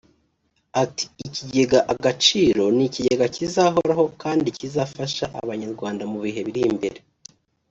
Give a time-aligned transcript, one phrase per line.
[0.83, 6.99] ati “Ikigega Agaciro ni ikigega kizahoraho kandi kizafasha Abanyarwanda mu bihe biri imbere